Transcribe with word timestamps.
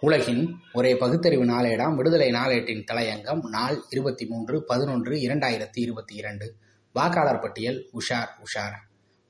உலகின் 0.00 0.56
ஒரே 0.72 0.96
பகுத்தறிவு 0.96 1.44
நாளேடாம் 1.44 1.94
விடுதலை 1.94 2.30
நாளேட்டின் 2.30 2.84
தலையங்கம் 2.92 3.40
நாள் 3.40 3.82
இருபத்தி 3.90 4.26
மூன்று 4.26 4.64
பதினொன்று 4.64 5.12
இரண்டாயிரத்தி 5.12 5.78
இருபத்தி 5.78 6.14
இரண்டு. 6.14 6.54
வாக்காளர் 6.92 7.38
பட்டியல் 7.38 7.90
உஷார் 7.92 8.30
உஷார். 8.38 8.76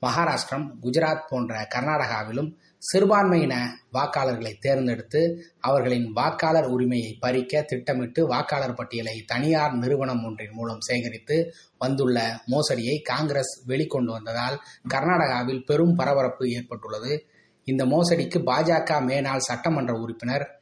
மகாராஷ்டிரம் 0.01 0.71
குஜராத் 0.81 1.27
போன்ற 1.29 1.67
கர்நாடகாவிலும் 1.75 2.53
சிறுபான்மையின 2.79 3.55
வாக்காளர்களை 3.93 4.57
தேர்ந்தெடுத்து 4.59 5.45
அவர்களின் 5.59 6.11
வாக்காளர் 6.11 6.65
உரிமையை 6.65 7.17
பறிக்க 7.19 7.61
திட்டமிட்டு 7.61 8.27
வாக்காளர் 8.27 8.73
பட்டியலை 8.73 9.21
தனியார் 9.21 9.73
நிறுவனம் 9.73 10.25
ஒன்றின் 10.25 10.51
மூலம் 10.51 10.79
சேகரித்து 10.79 11.53
வந்துள்ள 11.77 12.39
மோசடியை 12.47 13.01
காங்கிரஸ் 13.01 13.69
வெளிக்கொண்டு 13.69 14.11
வந்ததால் 14.11 14.61
கர்நாடகாவில் 14.93 15.65
பெரும் 15.65 15.95
பரபரப்பு 15.95 16.49
ஏற்பட்டுள்ளது. 16.49 17.25
இந்த 17.63 17.85
மோசடிக்கு 17.85 18.41
பாஜக 18.45 19.01
மேனாள் 19.01 19.37
சட்டமன்ற 19.37 19.93
உறுப்பினர் 19.93 20.58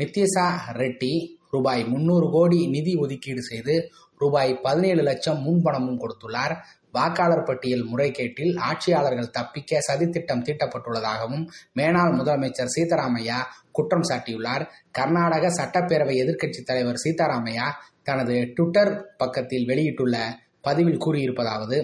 நித்யசா 0.00 0.46
ரெட்டி 0.80 1.12
ரூபாய் 1.50 1.84
முன்னூறு 1.84 2.30
கோடி 2.30 2.66
நிதி 2.66 2.96
ஒதுக்கீடு 2.96 3.42
செய்து 3.42 3.74
ரூபாய் 4.18 4.52
பதினேழு 4.58 5.02
லட்சம் 5.02 5.40
முன்பணமும் 5.46 6.00
கொடுத்துள்ளார். 6.02 6.54
வாக்காளர் 6.92 7.42
பட்டியல் 7.42 7.84
முறைகேட்டில் 7.92 8.58
ஆட்சியாளர்கள் 8.58 9.30
தப்பிக்க 9.30 9.80
சதித்திட்டம் 9.88 10.44
தீட்டப்பட்டுள்ளதாகவும் 10.46 11.44
மேனாள் 11.78 12.16
முதலமைச்சர் 12.18 12.74
சீதாராமையா 12.76 13.38
குற்றம் 13.72 14.06
சாட்டியுள்ளார். 14.08 14.64
கர்நாடக 14.90 15.48
சட்டப்பேரவை 15.48 16.16
எதிர்க்கட்சித் 16.22 16.68
தலைவர் 16.70 17.02
சீதாராமையா 17.04 17.66
தனது 18.02 18.52
ட்விட்டர் 18.54 18.92
பக்கத்தில் 19.16 19.66
வெளியிட்டுள்ள 19.66 20.16
பதிவில் 20.60 21.02
கூறியிருப்பதாவது 21.04 21.78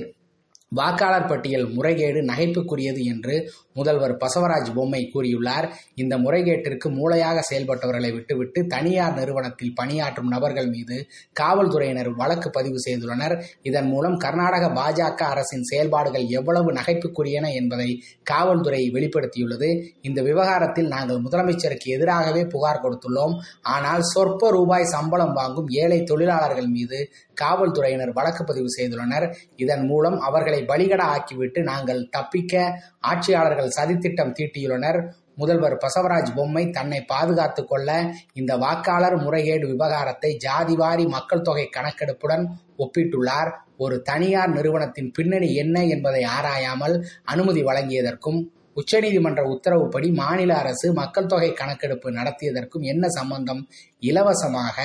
வாக்காளர் 0.75 1.27
பட்டியல் 1.27 1.67
முறைகேடு 1.71 2.21
நகைப்புக்குரியது 2.23 3.03
என்று 3.05 3.35
முதல்வர் 3.73 4.15
பசவராஜ் 4.17 4.71
பொம்மை 4.75 5.11
கூறியுள்ளார். 5.15 5.67
இந்த 5.95 6.15
முறைகேட்டிற்கு 6.19 6.89
மூளையாக 6.89 7.43
செயல்பட்டவர்களை 7.51 8.11
விட்டுவிட்டு 8.13 8.67
தனியார் 8.67 9.15
நிறுவனத்தில் 9.15 9.75
பணியாற்றும் 9.75 10.29
நபர்கள் 10.29 10.69
மீது 10.69 10.97
காவல்துறையினர் 11.41 12.11
வழக்கு 12.15 12.51
பதிவு 12.51 12.81
செய்துள்ளனர். 12.87 13.35
இதன் 13.63 13.87
மூலம் 13.87 14.17
கர்நாடக 14.17 14.71
பாஜக 14.81 15.23
அரசின் 15.33 15.63
செயல்பாடுகள் 15.63 16.27
எவ்வளவு 16.29 16.73
நகைப்புக்குரியன 16.73 17.53
என்பதை 17.53 18.03
காவல்துறை 18.23 18.83
வெளிப்படுத்தியுள்ளது. 18.95 19.71
இந்த 20.03 20.23
விவகாரத்தில் 20.23 20.87
நாங்கள் 20.87 21.23
முதலமைச்சருக்கு 21.23 21.95
எதிராகவே 21.99 22.45
புகார் 22.47 22.83
கொடுத்துள்ளோம். 22.83 23.37
ஆனால் 23.63 24.03
சொற்ப 24.03 24.51
ரூபாய் 24.51 24.93
சம்பளம் 24.97 25.33
வாங்கும் 25.33 25.69
ஏழை 25.69 26.03
தொழிலாளர்கள் 26.03 26.67
மீது 26.67 27.01
காவல்துறையினர் 27.35 28.13
வழக்கு 28.13 28.45
பதிவு 28.45 28.69
செய்துள்ளனர். 28.79 29.29
இதன் 29.57 29.87
மூலம் 29.87 30.19
அவர்களை 30.21 30.56
பலிகட 30.63 31.03
ஆக்கிவிட்டு 31.15 31.63
நாங்கள் 31.63 32.09
தப்பிக்க 32.09 32.81
ஆட்சியாளர்கள் 33.01 33.75
சதித்திட்டம் 33.77 34.35
தீட்டியுள்ளனர். 34.39 35.01
முதல்வர் 35.35 35.77
பசவராஜ் 35.77 36.31
பொம்மை 36.35 36.71
தன்னை 36.71 37.01
பாதுகாத்து 37.05 37.63
கொள்ள 37.65 38.15
இந்த 38.33 38.57
வாக்காளர் 38.57 39.17
முறைகேடு 39.17 39.67
விவகாரத்தை 39.69 40.39
ஜாதிவாரி 40.47 41.05
மக்கள் 41.09 41.43
தொகை 41.43 41.69
கணக்கெடுப்புடன் 41.77 42.45
ஒப்பிட்டுள்ளார். 42.79 43.51
ஒரு 43.77 44.03
தனியார் 44.03 44.49
நிறுவனத்தின் 44.49 45.11
பின்னணி 45.11 45.55
என்ன 45.55 45.85
என்பதை 45.85 46.23
ஆராயாமல் 46.25 46.95
அனுமதி 47.25 47.63
வழங்கியதற்கும் 47.65 48.39
உச்சநீதிமன்ற 48.77 49.43
உத்தரவுப்படி 49.43 50.13
மாநில 50.13 50.55
அரசு 50.57 50.93
மக்கள் 50.93 51.27
தொகை 51.27 51.53
கணக்கெடுப்பு 51.53 52.11
நடத்தியதற்கும் 52.11 52.83
என்ன 52.83 53.09
சம்பந்தம்? 53.09 53.69
இலவசமாக 54.01 54.77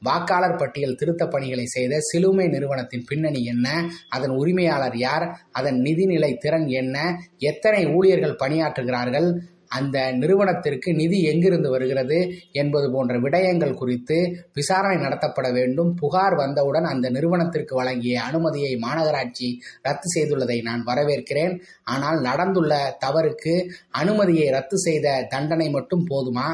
வாக்காளர் 0.00 0.56
பட்டியல் 0.56 0.94
திருத்த 0.94 1.26
பணிகளை 1.26 1.64
செய்த 1.66 1.98
சிலுமை 2.12 2.48
நிறுவனத்தின் 2.48 3.04
பின்னணி 3.08 3.44
என்ன? 3.44 3.90
அதன் 4.08 4.30
உரிமையாளர் 4.30 4.96
யார்? 4.96 5.26
அதன் 5.52 5.78
நிதிநிலை 5.80 6.36
திறன் 6.36 6.66
என்ன? 6.66 6.96
எத்தனை 7.38 7.86
ஊழியர்கள் 7.86 8.40
பணியாற்றுகிறார்கள்? 8.44 9.28
அந்த 9.68 10.12
நிறுவனத்திற்கு 10.12 10.94
நிதி 10.94 11.22
எங்கிருந்து 11.22 11.70
வருகிறது 11.70 12.32
என்பது 12.52 12.90
போன்ற 12.90 13.18
விடயங்கள் 13.18 13.74
குறித்து 13.74 14.36
விசாரணை 14.54 15.06
நடத்தப்பட 15.06 15.52
வேண்டும். 15.52 15.94
புகார் 15.94 16.34
வந்தவுடன் 16.34 16.84
அந்த 16.84 17.10
நிறுவனத்திற்கு 17.10 17.76
வழங்கிய 17.76 18.22
அனுமதியை 18.22 18.76
மாநகராட்சி 18.76 19.58
ரத்து 19.82 20.08
செய்துள்ளதை 20.14 20.62
நான் 20.62 20.84
வரவேற்கிறேன். 20.86 21.60
ஆனால் 21.84 22.20
நடந்துள்ள 22.20 22.96
தவறுக்கு 23.06 23.68
அனுமதியை 23.90 24.48
ரத்து 24.50 24.78
செய்த 24.78 25.26
தண்டனை 25.28 25.70
மட்டும் 25.70 26.06
போதுமா? 26.10 26.48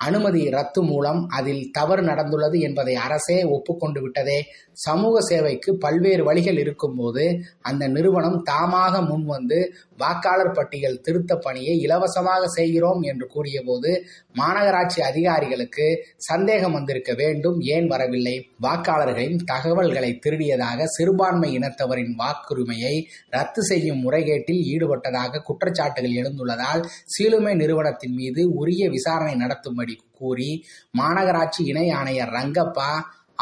அனுமதி 0.00 0.42
ரத்து 0.50 0.80
மூலம் 0.82 1.20
அதில் 1.28 1.70
தவறு 1.70 2.02
நடந்துள்ளது 2.02 2.58
என்பதை 2.60 2.94
அரசே 2.96 3.38
ஒப்புக்கொண்டு 3.48 4.00
விட்டதே. 4.00 4.38
சமூக 4.78 5.20
சேவைக்கு 5.20 5.70
பல்வேறு 5.76 6.22
வழிகள் 6.24 6.58
இருக்கும்போது 6.58 7.24
அந்த 7.60 7.84
நிறுவனம் 7.88 8.38
தாமாக 8.50 9.00
முன்வந்து 9.02 9.58
வாக்காளர் 9.96 10.52
பட்டியல் 10.52 11.00
திருத்த 11.00 11.32
பணியை 11.36 11.74
இலவசமாக 11.78 12.48
செய்கிறோம் 12.48 13.02
என்று 13.02 13.26
கூறியபோது 13.26 13.90
மாநகராட்சி 14.38 15.00
அதிகாரிகளுக்கு 15.02 15.86
சந்தேகம் 16.16 16.72
வந்திருக்க 16.72 17.12
வேண்டும் 17.14 17.58
ஏன் 17.68 17.86
வரவில்லை? 17.86 18.36
வாக்காளர்களின் 18.62 19.40
தகவல்களை 19.44 20.12
திருடியதாக 20.26 20.86
சிறுபான்மை 20.96 21.50
இனத்தவரின் 21.58 22.14
வாக்குரிமையை 22.18 22.94
ரத்து 23.30 23.62
செய்யும் 23.62 24.02
முறைகேட்டில் 24.04 24.62
ஈடுபட்டதாக 24.72 25.42
குற்றச்சாட்டுகள் 25.42 26.18
எழுந்துள்ளதால் 26.20 26.84
சீலுமை 27.06 27.54
நிறுவனத்தின் 27.54 28.14
மீது 28.14 28.42
உரிய 28.54 28.84
விசாரணை 28.90 29.34
நடத்தும்படி 29.34 29.87
கூறி 30.12 30.64
மாநகராட்சி 30.98 31.62
இணை 31.64 31.90
ஆணையர் 31.90 32.28
ரங்கப்பா 32.28 32.90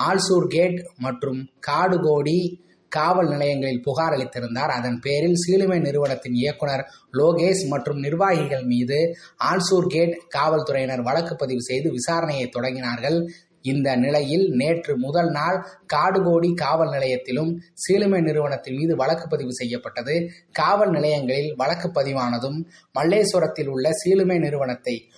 ஆல்சூர் 0.09 0.47
கேட் 0.47 0.79
மற்றும் 0.97 1.49
காடுகோடி 1.67 2.65
காவல் 2.89 3.29
நிலையங்களில் 3.29 3.83
புகார் 3.83 4.13
அளித்திருந்தார். 4.13 4.73
அதன் 4.79 5.01
பேரில் 5.01 5.35
சீலுமை 5.35 5.79
நிறுவனத்தின் 5.79 6.35
இயக்குனர் 6.35 6.87
லோகேஷ் 7.13 7.67
மற்றும் 7.69 7.99
நிர்வாகிகள் 7.99 8.65
மீது 8.65 9.19
ஆல்சூர் 9.45 9.87
கேட் 9.87 10.15
காவல்துறையினர் 10.29 11.03
வழக்கு 11.03 11.37
பதிவு 11.37 11.63
செய்து 11.63 11.91
விசாரணையை 11.91 12.47
தொடங்கினார்கள். 12.57 13.27
இந்த 13.63 13.97
நிலையில் 13.97 14.49
நேற்று 14.51 14.99
முதல் 14.99 15.31
நாள் 15.31 15.67
காடுகோடி 15.95 16.55
காவல் 16.55 16.91
நிலையத்திலும் 16.91 17.51
சீலுமை 17.73 18.21
நிறுவனத்தின் 18.21 18.77
மீது 18.77 18.97
வழக்கு 18.97 19.29
பதிவு 19.29 19.53
செய்யப்பட்டது. 19.53 20.31
காவல் 20.53 20.91
நிலையங்களில் 20.91 21.55
வழக்கு 21.57 21.89
பதிவானதும் 21.89 22.59
மல்லேஸ்வரத்தில் 22.99 23.67
உள்ள 23.67 23.93
சீலுமை 23.93 24.39
நிறுவனத்தை 24.39 25.11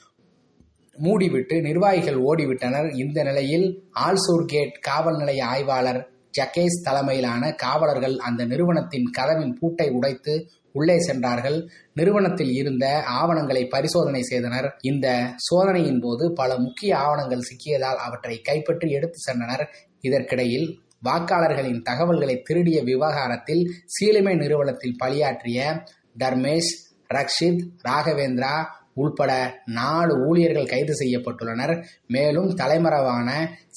மூடிவிட்டு 1.03 1.60
நிர்வாகிகள் 1.60 2.20
ஓடிவிட்டனர். 2.20 2.98
இந்த 2.98 3.22
நிலையில் 3.22 3.66
ஆல்சூர் 4.00 4.44
கேட் 4.44 4.78
காவல் 4.81 5.16
நிலைய 5.16 5.47
ஆய்வாளர் 5.47 6.09
ஜக்கேஸ் 6.38 6.82
தலைமையிலான 6.82 7.53
காவலர்கள் 7.53 8.16
அந்த 8.16 8.44
நிறுவனத்தின் 8.44 9.10
கதவின் 9.10 9.56
பூட்டை 9.60 9.91
உடைத்து 9.91 10.50
உள்ளே 10.72 10.98
சென்றார்கள். 10.98 11.69
நிறுவனத்தில் 11.94 12.53
இருந்த 12.53 13.03
ஆவணங்களை 13.03 13.66
பரிசோதனை 13.66 14.22
செய்தனர். 14.22 14.76
இந்த 14.81 15.09
சோதனையின் 15.36 16.00
போது 16.00 16.32
பல 16.32 16.59
முக்கிய 16.59 16.98
ஆவணங்கள் 16.98 17.47
சிக்கியதால் 17.48 17.98
அவற்றை 18.06 18.41
கைப்பற்றி 18.41 18.91
எடுத்து 18.91 19.32
சென்றனர். 19.32 19.65
இதற்கிடையில் 20.00 20.69
வாக்காளர்களின் 21.04 21.82
தகவல்களை 21.82 22.42
திருடிய 22.42 22.82
விவகாரத்தில் 22.82 23.65
சீலிமை 23.86 24.34
நிறுவனத்தில் 24.34 24.97
பணியாற்றிய 24.98 25.82
தர்மேஷ் 26.19 26.72
ரக்ஷித் 27.15 27.62
ராகவேந்திரா 27.88 28.54
உள்பட 29.03 29.32
நாலு 29.78 30.14
ஊழியர்கள் 30.28 30.70
கைது 30.72 30.94
செய்யப்பட்டுள்ளனர். 31.00 31.75
மேலும் 32.16 32.50
தலைமறைவான 32.60 33.28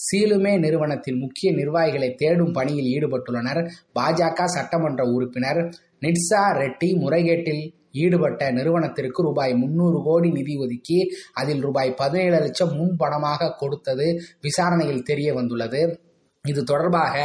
சீலுமே 0.05 0.53
நிறுவனத்தின் 0.65 1.21
முக்கிய 1.23 1.49
நிர்வாகிகளை 1.59 2.09
தேடும் 2.21 2.55
பணியில் 2.57 2.91
ஈடுபட்டுள்ளனர். 2.95 3.61
பாஜக 3.99 4.49
சட்டமன்ற 4.55 5.03
உறுப்பினர் 5.15 5.61
நிட்சா 6.05 6.43
ரெட்டி 6.61 6.89
முறைகேட்டில் 7.03 7.63
ஈடுபட்ட 8.03 8.43
நிறுவனத்திற்கு 8.57 9.21
ரூபாய் 9.25 9.53
முன்னூறு 9.61 9.97
கோடி 10.05 10.29
நிதி 10.35 10.53
ஒதுக்கி 10.63 10.99
அதில் 11.39 11.63
ரூபாய் 11.65 11.89
பதினேழு 12.01 12.38
லட்சம் 12.43 12.71
முன்பணமாக 12.79 13.49
கொடுத்தது 13.61 14.07
விசாரணையில் 14.45 15.07
தெரிய 15.09 15.29
வந்துள்ளது. 15.39 15.81
இது 16.45 16.61
தொடர்பாக 16.69 17.15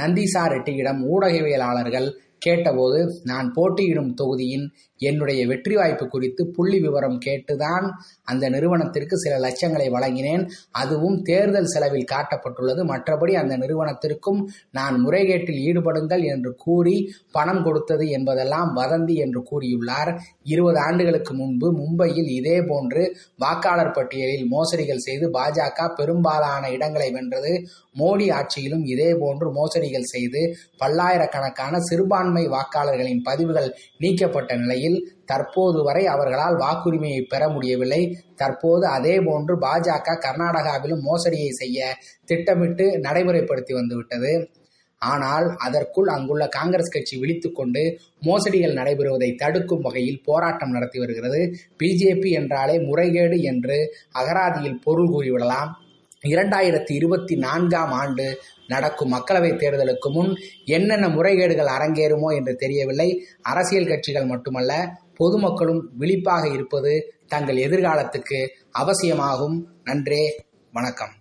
நந்திசா 0.00 0.42
ரெட்டியிடம் 0.54 1.00
ஊடகவியலாளர்கள் 1.12 2.08
கேட்டபோது 2.40 3.00
நான் 3.24 3.48
போட்டியிடும் 3.56 4.14
தொகுதியின் 4.14 4.66
என்னுடைய 5.00 5.46
வெற்றி 5.46 5.74
வாய்ப்பு 5.74 6.04
குறித்து 6.08 6.42
புள்ளி 6.46 6.78
விவரம் 6.80 7.18
கேட்டுதான் 7.26 7.86
அந்த 8.24 8.44
நிறுவனத்திற்கு 8.48 9.16
சில 9.18 9.34
லட்சங்களை 9.38 9.86
வழங்கினேன். 9.90 10.42
அதுவும் 10.70 11.16
தேர்தல் 11.22 11.70
செலவில் 11.74 12.10
காட்டப்பட்டுள்ளது. 12.12 12.82
மற்றபடி 12.92 13.32
அந்த 13.32 13.54
நிறுவனத்திற்கும் 13.56 14.40
நான் 14.70 14.96
முறைகேட்டில் 15.06 15.60
ஈடுபடுங்கள் 15.68 16.24
என்று 16.24 16.52
கூறி 16.54 16.96
பணம் 17.30 17.62
கொடுத்தது 17.62 18.06
என்பதெல்லாம் 18.08 18.72
வதந்தி 18.76 19.16
என்று 19.24 19.42
கூறியுள்ளார். 19.50 20.12
இருபது 20.44 20.78
ஆண்டுகளுக்கு 20.78 21.34
முன்பு 21.34 21.70
மும்பையில் 21.72 22.30
இதே 22.38 22.58
போன்று 22.62 23.04
வாக்காளர் 23.36 23.94
பட்டியலில் 23.98 24.46
மோசடிகள் 24.52 25.04
செய்து 25.08 25.28
பாஜக 25.38 25.88
பெரும்பாலான 25.94 26.70
இடங்களை 26.70 27.10
வென்றது. 27.10 27.54
மோடி 27.98 28.26
ஆட்சியிலும் 28.32 28.84
இதே 28.84 29.10
போன்று 29.14 29.46
மோசடிகள் 29.52 30.10
செய்து 30.14 30.42
பல்லாயிரக்கணக்கான 30.78 31.80
சிறுபான்மை 31.80 32.29
வாக்காளர்களின் 32.34 33.22
பதிவுகள் 33.22 33.76
நீக்கப்பட்ட 33.98 34.56
நிலையில் 34.56 35.14
தற்போது 35.24 35.82
வரை 35.82 36.06
அவர்களால் 36.06 36.56
வாக்குரிமையை 36.56 37.22
பெற 37.22 37.48
முடியவில்லை. 37.48 38.18
தற்போது 38.36 38.86
அதே 38.86 39.20
போன்று 39.20 39.58
பாஜக 39.58 40.18
கர்நாடகாவிலும் 40.26 41.04
மோசடியை 41.04 41.48
செய்ய 41.48 41.96
திட்டமிட்டு 42.24 42.98
நடைமுறைப்படுத்தி 42.98 43.72
வந்துவிட்டது. 43.72 44.50
ஆனால் 44.98 45.56
அதற்குள் 45.56 46.06
அங்குள்ள 46.06 46.48
காங்கிரஸ் 46.48 46.90
கட்சி 46.90 47.18
விழித்துக்கொண்டு 47.18 47.98
மோசடிகள் 48.20 48.74
நடைபெறுவதை 48.74 49.34
தடுக்கும் 49.34 49.80
வகையில் 49.80 50.22
போராட்டம் 50.24 50.70
நடத்தி 50.70 50.98
வருகிறது. 50.98 51.56
பிஜேபி 51.78 52.30
என்றாலே 52.30 52.78
முறைகேடு 52.78 53.40
என்று 53.40 53.94
அகராதியில் 54.12 54.80
பொருள் 54.84 55.08
கூறிவிடலாம். 55.08 55.70
இரண்டாயிரத்தி 56.26 56.92
இருபத்தி 56.92 57.36
நான்காம் 57.36 57.92
ஆண்டு 57.92 58.38
நடக்கும் 58.66 59.12
மக்களவைத் 59.12 59.60
தேர்தலுக்கு 59.60 60.12
முன் 60.12 60.36
என்னென்ன 60.64 61.08
முறைகேடுகள் 61.08 61.70
அரங்கேறுமோ 61.78 62.36
என்று 62.36 62.56
தெரியவில்லை. 62.56 63.26
அரசியல் 63.42 63.86
கட்சிகள் 63.86 64.26
மட்டுமல்ல 64.26 65.00
பொதுமக்களும் 65.14 65.90
விழிப்பாக 65.98 66.48
இருப்பது 66.48 67.14
தங்கள் 67.28 67.56
எதிர்காலத்துக்கு 67.56 68.46
அவசியமாகும். 68.70 69.68
நன்றே 69.84 70.44
வணக்கம். 70.72 71.18